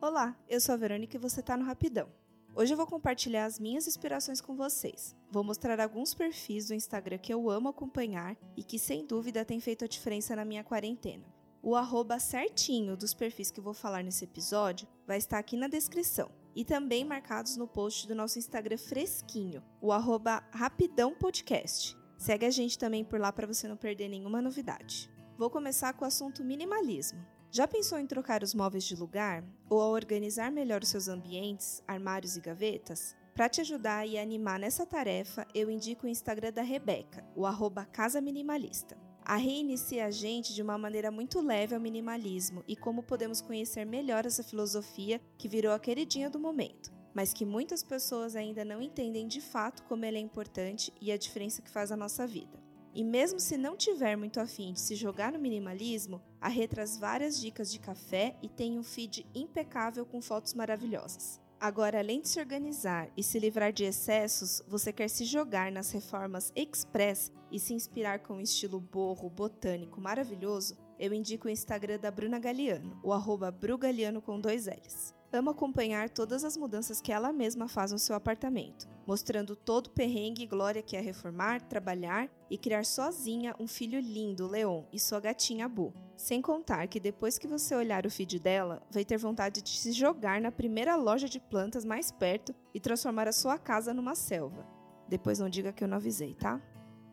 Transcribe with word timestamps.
Olá, 0.00 0.36
eu 0.48 0.60
sou 0.60 0.74
a 0.74 0.76
Verônica 0.76 1.16
e 1.16 1.20
você 1.20 1.40
está 1.40 1.56
no 1.56 1.64
Rapidão. 1.64 2.08
Hoje 2.54 2.72
eu 2.72 2.76
vou 2.76 2.86
compartilhar 2.86 3.46
as 3.46 3.58
minhas 3.58 3.88
inspirações 3.88 4.40
com 4.40 4.54
vocês. 4.54 5.16
Vou 5.28 5.42
mostrar 5.42 5.80
alguns 5.80 6.14
perfis 6.14 6.68
do 6.68 6.74
Instagram 6.74 7.18
que 7.18 7.34
eu 7.34 7.50
amo 7.50 7.68
acompanhar 7.68 8.36
e 8.56 8.62
que 8.62 8.78
sem 8.78 9.04
dúvida 9.04 9.44
tem 9.44 9.58
feito 9.58 9.84
a 9.84 9.88
diferença 9.88 10.36
na 10.36 10.44
minha 10.44 10.62
quarentena. 10.62 11.24
O 11.60 11.74
arroba 11.74 12.18
certinho 12.18 12.96
dos 12.96 13.12
perfis 13.12 13.50
que 13.50 13.60
vou 13.60 13.74
falar 13.74 14.04
nesse 14.04 14.24
episódio 14.24 14.86
vai 15.06 15.18
estar 15.18 15.38
aqui 15.38 15.56
na 15.56 15.66
descrição 15.66 16.30
e 16.54 16.64
também 16.64 17.04
marcados 17.04 17.56
no 17.56 17.66
post 17.66 18.06
do 18.06 18.14
nosso 18.14 18.38
Instagram 18.38 18.78
fresquinho, 18.78 19.64
o 19.80 19.90
arroba 19.90 20.44
Rapidão 20.52 21.14
Podcast. 21.14 21.96
Segue 22.16 22.46
a 22.46 22.50
gente 22.50 22.78
também 22.78 23.04
por 23.04 23.20
lá 23.20 23.32
para 23.32 23.46
você 23.46 23.68
não 23.68 23.76
perder 23.76 24.08
nenhuma 24.08 24.40
novidade. 24.40 25.10
Vou 25.36 25.50
começar 25.50 25.92
com 25.92 26.04
o 26.04 26.08
assunto 26.08 26.44
minimalismo. 26.44 27.24
Já 27.50 27.68
pensou 27.68 27.98
em 27.98 28.06
trocar 28.06 28.42
os 28.42 28.54
móveis 28.54 28.84
de 28.84 28.96
lugar 28.96 29.44
ou 29.68 29.80
a 29.80 29.88
organizar 29.88 30.50
melhor 30.50 30.82
os 30.82 30.88
seus 30.88 31.08
ambientes, 31.08 31.82
armários 31.86 32.36
e 32.36 32.40
gavetas? 32.40 33.16
Para 33.34 33.48
te 33.48 33.60
ajudar 33.60 34.06
e 34.06 34.16
animar 34.16 34.60
nessa 34.60 34.86
tarefa, 34.86 35.46
eu 35.52 35.68
indico 35.68 36.06
o 36.06 36.08
Instagram 36.08 36.52
da 36.52 36.62
Rebeca, 36.62 37.24
o 37.34 37.44
arroba 37.44 37.84
Casa 37.84 38.20
Minimalista. 38.20 38.96
A 39.24 39.36
Rê 39.36 39.52
inicia 39.52 40.06
a 40.06 40.10
gente 40.10 40.54
de 40.54 40.62
uma 40.62 40.76
maneira 40.76 41.10
muito 41.10 41.40
leve 41.40 41.74
ao 41.74 41.80
minimalismo 41.80 42.62
e 42.68 42.76
como 42.76 43.02
podemos 43.02 43.40
conhecer 43.40 43.84
melhor 43.84 44.26
essa 44.26 44.44
filosofia 44.44 45.20
que 45.38 45.48
virou 45.48 45.72
a 45.72 45.80
queridinha 45.80 46.30
do 46.30 46.38
momento, 46.38 46.92
mas 47.14 47.32
que 47.32 47.46
muitas 47.46 47.82
pessoas 47.82 48.34
ainda 48.34 48.64
não 48.64 48.82
entendem 48.82 49.28
de 49.28 49.40
fato 49.40 49.84
como 49.84 50.04
ela 50.04 50.18
é 50.18 50.20
importante 50.20 50.92
e 51.00 51.12
a 51.12 51.16
diferença 51.16 51.62
que 51.62 51.70
faz 51.70 51.90
na 51.90 51.96
nossa 51.96 52.26
vida. 52.26 52.62
E 52.92 53.02
mesmo 53.02 53.40
se 53.40 53.56
não 53.56 53.76
tiver 53.76 54.16
muito 54.16 54.38
afim 54.38 54.72
de 54.72 54.80
se 54.80 54.94
jogar 54.94 55.32
no 55.32 55.38
minimalismo, 55.38 56.22
a 56.40 56.48
Rê 56.48 56.68
traz 56.68 56.96
várias 56.96 57.40
dicas 57.40 57.72
de 57.72 57.80
café 57.80 58.36
e 58.42 58.48
tem 58.48 58.78
um 58.78 58.84
feed 58.84 59.26
impecável 59.34 60.06
com 60.06 60.20
fotos 60.20 60.54
maravilhosas. 60.54 61.40
Agora, 61.60 61.98
além 61.98 62.20
de 62.20 62.28
se 62.28 62.38
organizar 62.38 63.10
e 63.16 63.22
se 63.22 63.38
livrar 63.38 63.72
de 63.72 63.84
excessos, 63.84 64.62
você 64.68 64.92
quer 64.92 65.08
se 65.08 65.24
jogar 65.24 65.72
nas 65.72 65.90
reformas 65.90 66.52
express 66.54 67.32
e 67.50 67.58
se 67.58 67.72
inspirar 67.72 68.20
com 68.20 68.34
um 68.34 68.40
estilo 68.40 68.80
borro 68.80 69.30
botânico 69.30 70.00
maravilhoso? 70.00 70.76
Eu 70.98 71.12
indico 71.12 71.48
o 71.48 71.50
Instagram 71.50 71.98
da 71.98 72.10
Bruna 72.10 72.38
Galiano, 72.38 73.00
o 73.02 73.12
arroba 73.12 73.50
Brugaliano 73.50 74.22
com 74.22 74.40
dois 74.40 74.66
L's. 74.66 75.14
Amo 75.34 75.50
acompanhar 75.50 76.08
todas 76.08 76.44
as 76.44 76.56
mudanças 76.56 77.00
que 77.00 77.12
ela 77.12 77.32
mesma 77.32 77.68
faz 77.68 77.92
no 77.92 77.98
seu 77.98 78.14
apartamento 78.14 78.88
mostrando 79.06 79.54
todo 79.54 79.88
o 79.88 79.90
perrengue 79.90 80.42
e 80.42 80.46
glória 80.46 80.82
que 80.82 80.96
é 80.96 81.00
reformar, 81.00 81.62
trabalhar 81.62 82.28
e 82.50 82.56
criar 82.56 82.84
sozinha 82.84 83.54
um 83.58 83.66
filho 83.66 84.00
lindo, 84.00 84.46
Leon, 84.46 84.84
e 84.92 84.98
sua 84.98 85.20
gatinha 85.20 85.68
Bu. 85.68 85.92
Sem 86.16 86.40
contar 86.40 86.86
que 86.86 87.00
depois 87.00 87.38
que 87.38 87.46
você 87.46 87.74
olhar 87.74 88.06
o 88.06 88.10
feed 88.10 88.38
dela, 88.38 88.82
vai 88.90 89.04
ter 89.04 89.16
vontade 89.16 89.62
de 89.62 89.70
se 89.70 89.92
jogar 89.92 90.40
na 90.40 90.52
primeira 90.52 90.96
loja 90.96 91.28
de 91.28 91.40
plantas 91.40 91.84
mais 91.84 92.10
perto 92.10 92.54
e 92.72 92.80
transformar 92.80 93.28
a 93.28 93.32
sua 93.32 93.58
casa 93.58 93.92
numa 93.92 94.14
selva. 94.14 94.66
Depois 95.08 95.38
não 95.38 95.48
diga 95.48 95.72
que 95.72 95.84
eu 95.84 95.88
não 95.88 95.96
avisei, 95.96 96.34
tá? 96.34 96.60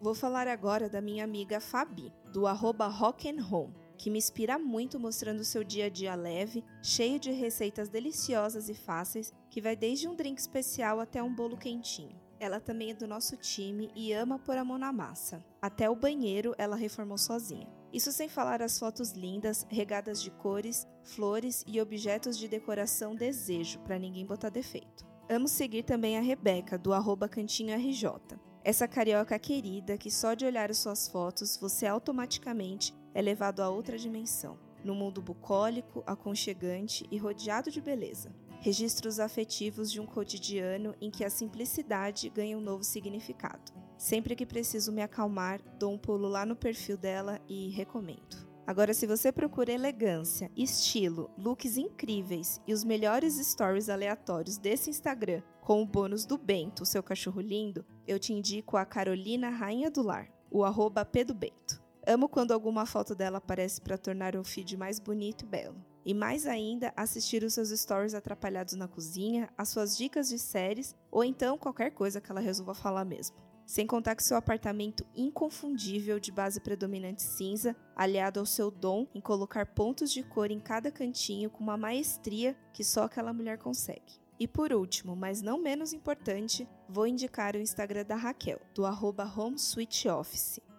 Vou 0.02 0.16
falar 0.16 0.48
agora 0.48 0.90
da 0.90 1.02
minha 1.02 1.24
amiga 1.24 1.60
Fabi, 1.60 2.12
do 2.32 2.48
arroba 2.48 2.88
Home 2.88 3.74
que 4.02 4.10
me 4.10 4.18
inspira 4.18 4.58
muito 4.58 5.00
mostrando 5.00 5.46
seu 5.46 5.64
dia 5.64 5.86
a 5.86 5.90
dia 5.90 6.16
leve, 6.16 6.64
cheio 6.82 7.20
de 7.20 7.30
receitas 7.30 7.88
deliciosas 7.88 8.68
e 8.68 8.74
fáceis, 8.74 9.32
que 9.48 9.62
vai 9.62 9.76
desde 9.76 10.08
um 10.08 10.16
drink 10.16 10.40
especial 10.40 11.00
até 11.00 11.22
um 11.22 11.32
bolo 11.32 11.56
quentinho. 11.56 12.20
Ela 12.40 12.60
também 12.60 12.90
é 12.90 12.94
do 12.96 13.08
nosso 13.08 13.38
time 13.38 13.92
e 13.96 14.12
ama 14.12 14.40
pôr 14.40 14.58
a 14.58 14.66
mão 14.66 14.80
na 14.80 14.92
massa. 14.92 15.46
Até 15.62 15.88
o 15.88 15.96
banheiro 15.96 16.56
ela 16.58 16.76
reformou 16.76 17.20
sozinha. 17.20 17.70
Isso 17.94 18.12
sem 18.12 18.28
falar 18.28 18.64
as 18.64 18.80
fotos 18.80 19.12
lindas, 19.12 19.68
regadas 19.70 20.20
de 20.20 20.32
cores, 20.32 20.88
flores 21.04 21.64
e 21.68 21.80
objetos 21.80 22.40
de 22.40 22.48
decoração 22.48 23.14
desejo, 23.14 23.78
para 23.82 24.00
ninguém 24.00 24.26
botar 24.26 24.50
defeito. 24.50 25.06
Amo 25.30 25.48
seguir 25.48 25.84
também 25.84 26.18
a 26.18 26.22
Rebeca, 26.22 26.76
do 26.76 26.92
arroba 26.92 27.30
Cantinho 27.30 27.78
RJ. 27.78 28.41
Essa 28.64 28.88
carioca 28.88 29.40
querida 29.40 29.98
que 29.98 30.12
só 30.12 30.36
de 30.36 30.46
olhar 30.46 30.70
as 30.70 30.78
suas 30.78 31.08
fotos 31.08 31.58
você 31.58 31.88
automaticamente 31.88 32.94
é 33.12 33.20
levado 33.20 33.60
a 33.62 33.70
outra 33.70 33.98
dimensão, 33.98 34.60
no 34.84 34.94
mundo 34.94 35.20
bucólico, 35.20 36.04
aconchegante 36.06 37.08
e 37.10 37.18
rodeado 37.18 37.72
de 37.72 37.82
beleza. 37.82 38.32
Registros 38.60 39.20
afetivos 39.20 39.92
de 39.92 40.00
um 40.00 40.06
cotidiano 40.06 40.94
em 41.02 41.10
que 41.10 41.26
a 41.26 41.30
simplicidade 41.32 42.30
ganha 42.30 42.56
um 42.56 42.62
novo 42.62 42.84
significado. 42.84 43.74
Sempre 43.98 44.36
que 44.36 44.46
preciso 44.46 44.92
me 44.92 45.02
acalmar, 45.02 45.60
dou 45.80 45.92
um 45.92 45.98
pulo 45.98 46.28
lá 46.28 46.46
no 46.46 46.56
perfil 46.56 46.98
dela 46.98 47.42
e 47.50 47.70
recomendo. 47.70 48.51
Agora, 48.66 48.94
se 48.94 49.08
você 49.08 49.32
procura 49.32 49.72
elegância, 49.72 50.52
estilo, 50.56 51.30
looks 51.38 51.78
incríveis 51.78 52.62
e 52.68 52.74
os 52.74 52.84
melhores 52.84 53.36
stories 53.36 53.90
aleatórios 53.90 54.58
desse 54.58 54.90
Instagram, 54.90 55.42
com 55.62 55.82
o 55.82 55.86
bônus 55.86 56.26
do 56.26 56.38
Bento, 56.38 56.86
seu 56.86 57.02
cachorro 57.02 57.42
lindo, 57.42 57.86
eu 58.08 58.20
te 58.20 58.34
indico 58.34 58.78
a 58.78 58.86
Carolina 58.86 59.50
Rainha 59.50 59.90
do 59.90 60.02
Lar, 60.02 60.30
o 60.50 60.64
arroba 60.64 61.04
Bento. 61.36 61.82
Amo 62.06 62.28
quando 62.28 62.52
alguma 62.52 62.86
foto 62.86 63.14
dela 63.14 63.38
aparece 63.38 63.80
para 63.80 63.98
tornar 63.98 64.36
o 64.36 64.44
feed 64.44 64.76
mais 64.76 65.00
bonito 65.00 65.44
e 65.44 65.48
belo. 65.48 65.86
E 66.04 66.14
mais 66.16 66.48
ainda, 66.48 66.92
assistir 66.96 67.44
os 67.44 67.54
seus 67.54 67.70
stories 67.70 68.16
atrapalhados 68.16 68.74
na 68.74 68.88
cozinha, 68.88 69.50
as 69.56 69.70
suas 69.70 69.96
dicas 69.96 70.30
de 70.30 70.40
séries 70.40 70.96
ou 71.12 71.24
então 71.24 71.60
qualquer 71.60 71.92
coisa 71.92 72.20
que 72.20 72.32
ela 72.32 72.42
resolva 72.42 72.74
falar 72.74 73.06
mesmo. 73.06 73.36
Sem 73.72 73.88
contar 73.88 74.18
que 74.18 74.24
seu 74.24 74.36
apartamento 74.36 75.06
inconfundível 75.16 76.20
de 76.20 76.30
base 76.30 76.60
predominante 76.60 77.24
cinza, 77.24 77.74
aliado 77.96 78.38
ao 78.38 78.46
seu 78.46 78.70
dom 78.70 79.08
em 79.16 79.22
colocar 79.22 79.66
pontos 79.66 80.12
de 80.12 80.24
cor 80.24 80.52
em 80.52 80.60
cada 80.60 80.92
cantinho 80.92 81.50
com 81.50 81.64
uma 81.64 81.78
maestria 81.78 82.54
que 82.74 82.84
só 82.84 83.04
aquela 83.04 83.32
mulher 83.32 83.58
consegue. 83.58 84.20
E 84.38 84.46
por 84.46 84.74
último, 84.74 85.16
mas 85.16 85.42
não 85.42 85.58
menos 85.58 85.94
importante, 85.94 86.68
vou 86.90 87.08
indicar 87.08 87.56
o 87.56 87.60
Instagram 87.60 88.04
da 88.04 88.18
Raquel, 88.18 88.60
do 88.76 88.86
arroba. 88.86 89.32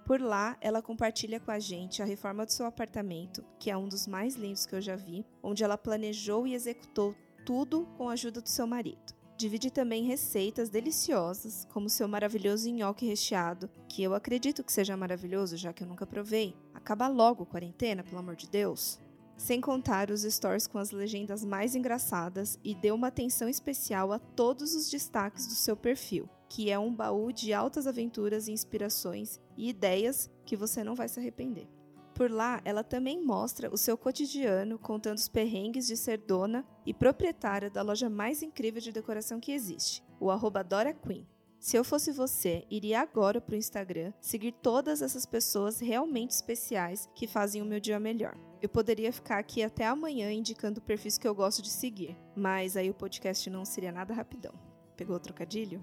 Por 0.04 0.20
lá, 0.20 0.58
ela 0.60 0.82
compartilha 0.82 1.40
com 1.40 1.50
a 1.50 1.58
gente 1.58 2.02
a 2.02 2.04
reforma 2.04 2.44
do 2.44 2.52
seu 2.52 2.66
apartamento, 2.66 3.42
que 3.58 3.70
é 3.70 3.76
um 3.76 3.88
dos 3.88 4.06
mais 4.06 4.34
lindos 4.34 4.66
que 4.66 4.74
eu 4.74 4.82
já 4.82 4.96
vi, 4.96 5.24
onde 5.42 5.64
ela 5.64 5.78
planejou 5.78 6.46
e 6.46 6.52
executou 6.52 7.14
tudo 7.46 7.86
com 7.96 8.10
a 8.10 8.12
ajuda 8.12 8.42
do 8.42 8.50
seu 8.50 8.66
marido. 8.66 9.21
Divide 9.42 9.72
também 9.72 10.04
receitas 10.04 10.68
deliciosas, 10.68 11.66
como 11.72 11.90
seu 11.90 12.06
maravilhoso 12.06 12.70
nhoque 12.70 13.04
recheado, 13.04 13.68
que 13.88 14.00
eu 14.00 14.14
acredito 14.14 14.62
que 14.62 14.72
seja 14.72 14.96
maravilhoso, 14.96 15.56
já 15.56 15.72
que 15.72 15.82
eu 15.82 15.86
nunca 15.88 16.06
provei. 16.06 16.54
Acaba 16.72 17.08
logo 17.08 17.44
quarentena, 17.44 18.04
pelo 18.04 18.20
amor 18.20 18.36
de 18.36 18.48
Deus. 18.48 19.00
Sem 19.36 19.60
contar 19.60 20.12
os 20.12 20.22
stories 20.22 20.68
com 20.68 20.78
as 20.78 20.92
legendas 20.92 21.44
mais 21.44 21.74
engraçadas 21.74 22.56
e 22.62 22.72
deu 22.72 22.94
uma 22.94 23.08
atenção 23.08 23.48
especial 23.48 24.12
a 24.12 24.20
todos 24.20 24.76
os 24.76 24.88
destaques 24.88 25.48
do 25.48 25.54
seu 25.54 25.76
perfil 25.76 26.30
que 26.48 26.70
é 26.70 26.78
um 26.78 26.94
baú 26.94 27.32
de 27.32 27.54
altas 27.54 27.86
aventuras 27.86 28.46
e 28.46 28.52
inspirações 28.52 29.40
e 29.56 29.70
ideias 29.70 30.30
que 30.44 30.54
você 30.54 30.84
não 30.84 30.94
vai 30.94 31.08
se 31.08 31.18
arrepender. 31.18 31.66
Por 32.14 32.30
lá, 32.30 32.60
ela 32.64 32.84
também 32.84 33.24
mostra 33.24 33.72
o 33.72 33.78
seu 33.78 33.96
cotidiano, 33.96 34.78
contando 34.78 35.18
os 35.18 35.28
perrengues 35.28 35.86
de 35.86 35.96
ser 35.96 36.18
dona 36.18 36.64
e 36.84 36.92
proprietária 36.92 37.70
da 37.70 37.82
loja 37.82 38.10
mais 38.10 38.42
incrível 38.42 38.80
de 38.80 38.92
decoração 38.92 39.40
que 39.40 39.52
existe, 39.52 40.04
o 40.20 40.30
arroba 40.30 40.62
Dora 40.62 40.92
Queen. 40.92 41.26
Se 41.58 41.76
eu 41.76 41.84
fosse 41.84 42.10
você, 42.10 42.66
iria 42.68 43.00
agora 43.00 43.40
para 43.40 43.54
o 43.54 43.58
Instagram 43.58 44.12
seguir 44.20 44.50
todas 44.50 45.00
essas 45.00 45.24
pessoas 45.24 45.78
realmente 45.78 46.32
especiais 46.32 47.08
que 47.14 47.28
fazem 47.28 47.62
o 47.62 47.64
meu 47.64 47.78
dia 47.78 48.00
melhor. 48.00 48.36
Eu 48.60 48.68
poderia 48.68 49.12
ficar 49.12 49.38
aqui 49.38 49.62
até 49.62 49.86
amanhã 49.86 50.32
indicando 50.32 50.82
perfis 50.82 51.16
que 51.16 51.26
eu 51.26 51.34
gosto 51.34 51.62
de 51.62 51.70
seguir, 51.70 52.18
mas 52.36 52.76
aí 52.76 52.90
o 52.90 52.94
podcast 52.94 53.48
não 53.48 53.64
seria 53.64 53.92
nada 53.92 54.12
rapidão. 54.12 54.52
Pegou 54.96 55.16
o 55.16 55.20
trocadilho? 55.20 55.80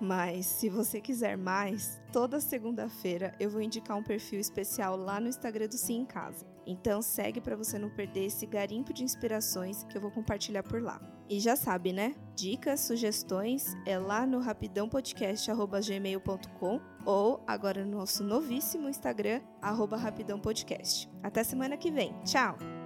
Mas 0.00 0.46
se 0.46 0.70
você 0.70 1.00
quiser 1.00 1.36
mais, 1.36 2.00
toda 2.10 2.40
segunda-feira 2.40 3.34
eu 3.38 3.50
vou 3.50 3.60
indicar 3.60 3.98
um 3.98 4.02
perfil 4.02 4.40
especial 4.40 4.96
lá 4.96 5.20
no 5.20 5.28
Instagram 5.28 5.68
do 5.68 5.76
Sim 5.76 6.00
em 6.00 6.06
Casa. 6.06 6.46
Então 6.66 7.00
segue 7.02 7.38
para 7.40 7.56
você 7.56 7.78
não 7.78 7.90
perder 7.90 8.24
esse 8.26 8.46
garimpo 8.46 8.94
de 8.94 9.04
inspirações 9.04 9.84
que 9.84 9.96
eu 9.96 10.00
vou 10.00 10.10
compartilhar 10.10 10.62
por 10.62 10.80
lá. 10.80 10.98
E 11.28 11.38
já 11.38 11.54
sabe, 11.54 11.92
né? 11.92 12.14
Dicas, 12.34 12.80
sugestões 12.80 13.76
é 13.86 13.98
lá 13.98 14.26
no 14.26 14.40
rapidãopodcast@gmail.com 14.40 16.80
ou 17.04 17.44
agora 17.46 17.84
no 17.84 17.98
nosso 17.98 18.24
novíssimo 18.24 18.88
Instagram 18.88 19.42
@rapidãopodcast. 19.60 21.10
Até 21.22 21.44
semana 21.44 21.76
que 21.76 21.90
vem. 21.90 22.18
Tchau. 22.24 22.79